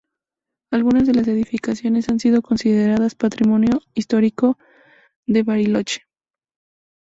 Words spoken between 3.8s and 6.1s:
histórico de Bariloche.